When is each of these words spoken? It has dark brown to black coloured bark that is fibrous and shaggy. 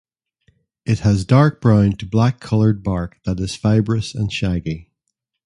It 0.83 1.01
has 1.01 1.25
dark 1.25 1.61
brown 1.61 1.91
to 1.97 2.07
black 2.07 2.39
coloured 2.39 2.81
bark 2.81 3.19
that 3.23 3.39
is 3.39 3.55
fibrous 3.55 4.15
and 4.15 4.33
shaggy. 4.33 4.89